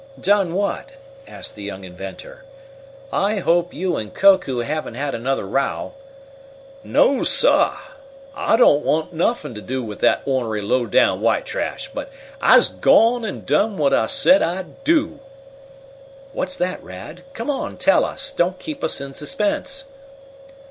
"Done 0.19 0.55
what?" 0.55 0.93
asked 1.27 1.53
the 1.53 1.61
young 1.61 1.83
inventor. 1.83 2.43
"I 3.13 3.35
hope 3.37 3.71
you 3.71 3.97
and 3.97 4.11
Koku 4.11 4.57
haven't 4.61 4.95
had 4.95 5.13
another 5.13 5.45
row." 5.45 5.93
"No, 6.83 7.21
sah! 7.23 7.77
I 8.35 8.57
don't 8.57 8.83
want 8.83 9.13
nuffin 9.13 9.53
t' 9.53 9.61
do 9.61 9.83
wif 9.83 9.99
dat 9.99 10.23
ornery, 10.25 10.63
low 10.63 10.87
down 10.87 11.21
white 11.21 11.45
trash! 11.45 11.87
But 11.93 12.09
I's 12.41 12.67
gone 12.67 13.23
an' 13.23 13.45
done 13.45 13.77
whut 13.77 13.93
I 13.93 14.07
said 14.07 14.41
I'd 14.41 14.83
do!" 14.83 15.19
"What's 16.33 16.57
that, 16.57 16.83
Rad? 16.83 17.21
Come 17.33 17.51
on, 17.51 17.77
tell 17.77 18.03
us! 18.03 18.31
Don't 18.31 18.57
keep 18.57 18.83
us 18.83 18.99
in 18.99 19.13
suspense." 19.13 19.85